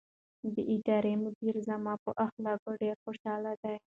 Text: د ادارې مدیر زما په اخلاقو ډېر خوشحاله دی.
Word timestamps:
د 0.53 0.55
ادارې 0.75 1.13
مدیر 1.23 1.55
زما 1.67 1.93
په 2.03 2.09
اخلاقو 2.25 2.69
ډېر 2.81 2.95
خوشحاله 3.03 3.51
دی. 3.61 3.75